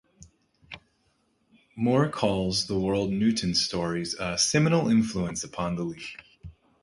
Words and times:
Moore 1.75 2.09
calls 2.09 2.65
the 2.65 2.73
Wold 2.73 3.11
Newton 3.11 3.53
stories 3.53 4.15
"a 4.19 4.35
seminal 4.35 4.89
influence 4.89 5.43
upon 5.43 5.75
the 5.75 5.83
League". 5.83 6.19